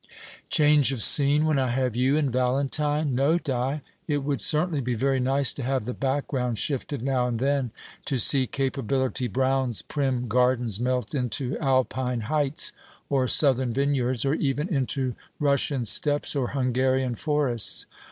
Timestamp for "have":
1.67-1.95, 5.61-5.85